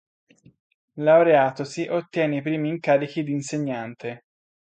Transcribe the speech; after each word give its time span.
Laureatosi, 0.95 1.85
ottiene 1.87 2.37
i 2.37 2.41
primi 2.41 2.69
incarichi 2.69 3.21
di 3.21 3.33
insegnante. 3.33 4.23